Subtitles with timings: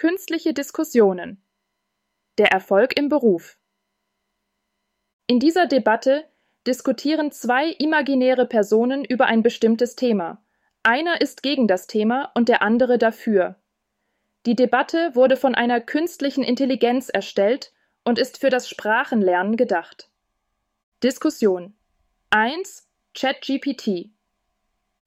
[0.00, 1.44] Künstliche Diskussionen.
[2.38, 3.58] Der Erfolg im Beruf.
[5.26, 6.24] In dieser Debatte
[6.66, 10.42] diskutieren zwei imaginäre Personen über ein bestimmtes Thema.
[10.82, 13.56] Einer ist gegen das Thema und der andere dafür.
[14.46, 20.10] Die Debatte wurde von einer künstlichen Intelligenz erstellt und ist für das Sprachenlernen gedacht.
[21.02, 21.76] Diskussion
[22.30, 24.14] 1 ChatGPT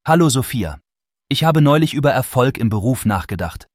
[0.05, 0.79] Hallo Sophia.
[1.29, 3.67] Ich habe neulich über Erfolg im Beruf nachgedacht.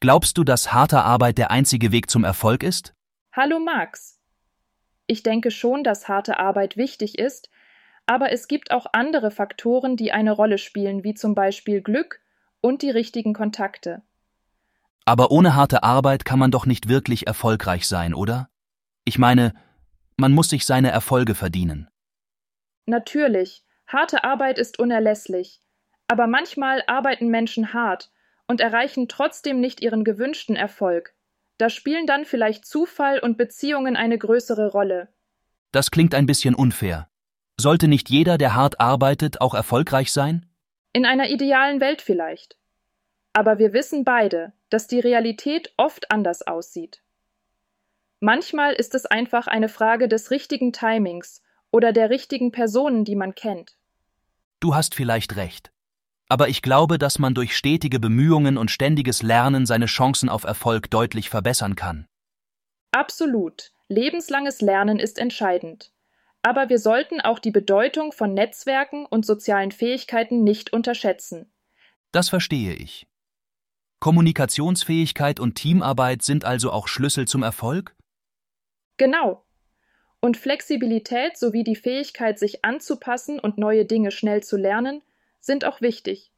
[0.00, 2.94] Glaubst du, dass harte Arbeit der einzige Weg zum Erfolg ist?
[3.32, 4.20] Hallo Max.
[5.06, 7.48] Ich denke schon, dass harte Arbeit wichtig ist,
[8.04, 12.20] aber es gibt auch andere Faktoren, die eine Rolle spielen, wie zum Beispiel Glück
[12.60, 14.02] und die richtigen Kontakte.
[15.06, 18.50] Aber ohne harte Arbeit kann man doch nicht wirklich erfolgreich sein, oder?
[19.04, 19.54] Ich meine,
[20.16, 21.88] man muss sich seine Erfolge verdienen.
[22.84, 25.60] Natürlich, harte Arbeit ist unerlässlich,
[26.06, 28.10] aber manchmal arbeiten Menschen hart
[28.48, 31.14] und erreichen trotzdem nicht ihren gewünschten Erfolg.
[31.58, 35.08] Da spielen dann vielleicht Zufall und Beziehungen eine größere Rolle.
[35.72, 37.08] Das klingt ein bisschen unfair.
[37.58, 40.46] Sollte nicht jeder, der hart arbeitet, auch erfolgreich sein?
[40.92, 42.56] In einer idealen Welt vielleicht.
[43.32, 47.02] Aber wir wissen beide, dass die Realität oft anders aussieht.
[48.20, 53.34] Manchmal ist es einfach eine Frage des richtigen Timings oder der richtigen Personen, die man
[53.34, 53.76] kennt.
[54.60, 55.70] Du hast vielleicht recht.
[56.28, 60.90] Aber ich glaube, dass man durch stetige Bemühungen und ständiges Lernen seine Chancen auf Erfolg
[60.90, 62.06] deutlich verbessern kann.
[62.92, 63.72] Absolut.
[63.88, 65.92] Lebenslanges Lernen ist entscheidend.
[66.42, 71.52] Aber wir sollten auch die Bedeutung von Netzwerken und sozialen Fähigkeiten nicht unterschätzen.
[72.12, 73.06] Das verstehe ich.
[74.00, 77.96] Kommunikationsfähigkeit und Teamarbeit sind also auch Schlüssel zum Erfolg?
[78.96, 79.44] Genau.
[80.20, 85.02] Und Flexibilität sowie die Fähigkeit, sich anzupassen und neue Dinge schnell zu lernen,
[85.40, 86.32] sind auch wichtig.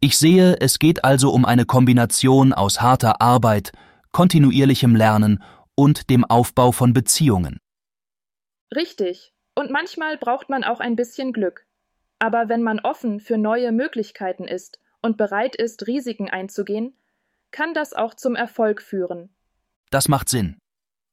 [0.00, 3.72] Ich sehe, es geht also um eine Kombination aus harter Arbeit,
[4.10, 5.42] kontinuierlichem Lernen
[5.74, 7.58] und dem Aufbau von Beziehungen.
[8.74, 9.32] Richtig.
[9.54, 11.66] Und manchmal braucht man auch ein bisschen Glück.
[12.18, 16.96] Aber wenn man offen für neue Möglichkeiten ist und bereit ist, Risiken einzugehen,
[17.50, 19.30] kann das auch zum Erfolg führen.
[19.90, 20.56] Das macht Sinn.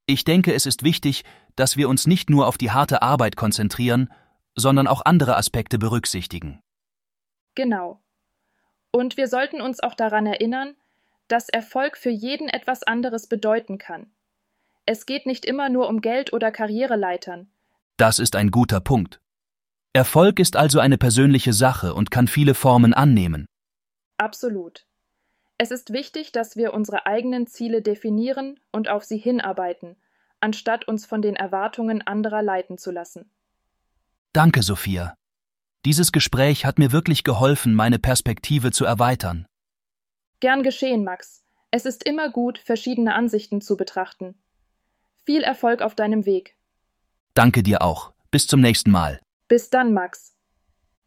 [0.05, 1.23] Ich denke, es ist wichtig,
[1.55, 4.09] dass wir uns nicht nur auf die harte Arbeit konzentrieren,
[4.55, 6.59] sondern auch andere Aspekte berücksichtigen.
[7.55, 7.99] Genau.
[8.91, 10.75] Und wir sollten uns auch daran erinnern,
[11.27, 14.07] dass Erfolg für jeden etwas anderes bedeuten kann.
[14.85, 17.47] Es geht nicht immer nur um Geld oder Karriereleitern.
[17.97, 19.19] Das ist ein guter Punkt.
[19.93, 23.45] Erfolg ist also eine persönliche Sache und kann viele Formen annehmen.
[24.17, 24.85] Absolut.
[25.57, 29.97] Es ist wichtig, dass wir unsere eigenen Ziele definieren und auf sie hinarbeiten,
[30.39, 33.29] anstatt uns von den Erwartungen anderer leiten zu lassen.
[34.31, 35.15] Danke, Sophia.
[35.85, 39.45] Dieses Gespräch hat mir wirklich geholfen, meine Perspektive zu erweitern.
[40.41, 41.43] Gern geschehen, Max.
[41.71, 44.35] Es ist immer gut, verschiedene Ansichten zu betrachten.
[45.25, 46.57] Viel Erfolg auf deinem Weg.
[47.33, 48.11] Danke dir auch.
[48.31, 49.21] Bis zum nächsten Mal.
[49.47, 50.35] Bis dann, Max.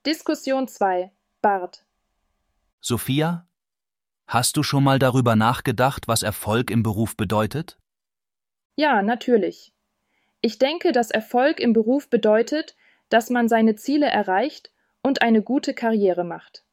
[0.06, 1.12] Diskussion 2.
[1.42, 1.84] Bart.
[2.80, 3.46] Sophia,
[4.26, 7.78] hast du schon mal darüber nachgedacht, was Erfolg im Beruf bedeutet?
[8.74, 9.74] Ja, natürlich.
[10.40, 12.74] Ich denke, dass Erfolg im Beruf bedeutet,
[13.12, 16.64] dass man seine Ziele erreicht und eine gute Karriere macht.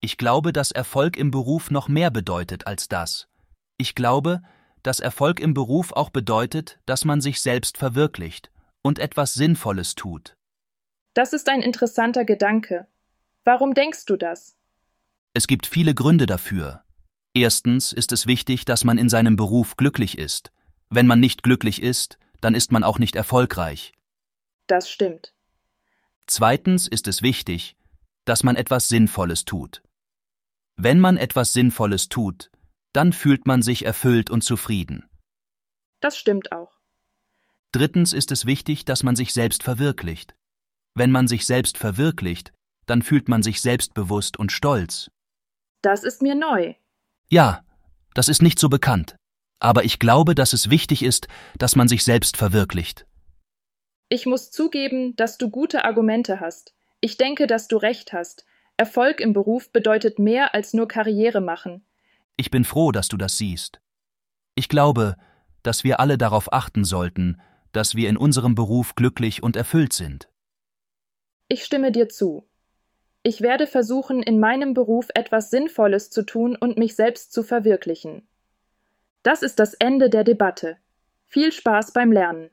[0.00, 3.28] Ich glaube, dass Erfolg im Beruf noch mehr bedeutet als das.
[3.76, 4.42] Ich glaube,
[4.82, 8.50] dass Erfolg im Beruf auch bedeutet, dass man sich selbst verwirklicht
[8.80, 10.36] und etwas Sinnvolles tut.
[11.12, 12.86] Das ist ein interessanter Gedanke.
[13.44, 14.56] Warum denkst du das?
[15.34, 16.82] Es gibt viele Gründe dafür.
[17.34, 20.52] Erstens ist es wichtig, dass man in seinem Beruf glücklich ist.
[20.88, 23.92] Wenn man nicht glücklich ist, dann ist man auch nicht erfolgreich.
[24.66, 25.34] Das stimmt.
[26.30, 27.76] Zweitens ist es wichtig,
[28.24, 29.82] dass man etwas Sinnvolles tut.
[30.76, 32.52] Wenn man etwas Sinnvolles tut,
[32.92, 35.10] dann fühlt man sich erfüllt und zufrieden.
[35.98, 36.78] Das stimmt auch.
[37.72, 40.36] Drittens ist es wichtig, dass man sich selbst verwirklicht.
[40.94, 42.52] Wenn man sich selbst verwirklicht,
[42.86, 45.10] dann fühlt man sich selbstbewusst und stolz.
[45.82, 46.74] Das ist mir neu.
[47.28, 47.64] Ja,
[48.14, 49.16] das ist nicht so bekannt.
[49.58, 51.26] Aber ich glaube, dass es wichtig ist,
[51.58, 53.04] dass man sich selbst verwirklicht.
[54.12, 56.74] Ich muss zugeben, dass du gute Argumente hast.
[57.00, 58.44] Ich denke, dass du recht hast.
[58.76, 61.84] Erfolg im Beruf bedeutet mehr als nur Karriere machen.
[62.36, 63.80] Ich bin froh, dass du das siehst.
[64.56, 65.16] Ich glaube,
[65.62, 67.40] dass wir alle darauf achten sollten,
[67.70, 70.28] dass wir in unserem Beruf glücklich und erfüllt sind.
[71.46, 72.48] Ich stimme dir zu.
[73.22, 78.26] Ich werde versuchen, in meinem Beruf etwas Sinnvolles zu tun und mich selbst zu verwirklichen.
[79.22, 80.78] Das ist das Ende der Debatte.
[81.26, 82.50] Viel Spaß beim Lernen.